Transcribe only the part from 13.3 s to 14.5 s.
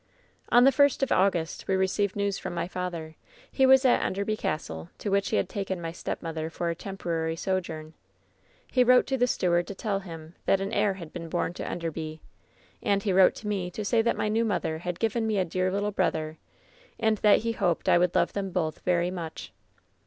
to me to say that my new